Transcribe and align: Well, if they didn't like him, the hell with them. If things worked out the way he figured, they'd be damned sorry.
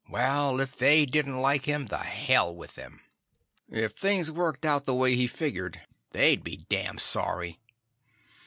Well, 0.09 0.59
if 0.59 0.75
they 0.77 1.05
didn't 1.05 1.39
like 1.39 1.65
him, 1.65 1.85
the 1.85 1.99
hell 1.99 2.55
with 2.55 2.73
them. 2.73 3.01
If 3.69 3.93
things 3.93 4.31
worked 4.31 4.65
out 4.65 4.85
the 4.85 4.95
way 4.95 5.15
he 5.15 5.27
figured, 5.27 5.79
they'd 6.09 6.43
be 6.43 6.57
damned 6.69 7.01
sorry. 7.01 7.59